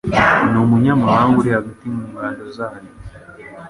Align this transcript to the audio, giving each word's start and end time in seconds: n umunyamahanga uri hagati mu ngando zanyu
n 0.51 0.53
umunyamahanga 0.63 1.35
uri 1.41 1.49
hagati 1.57 1.85
mu 1.95 2.03
ngando 2.11 2.43
zanyu 2.57 2.91